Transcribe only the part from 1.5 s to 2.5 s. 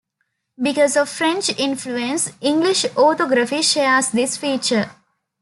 influence,